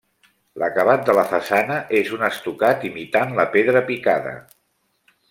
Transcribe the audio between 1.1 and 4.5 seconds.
la façana és un estucat imitant la pedra picada.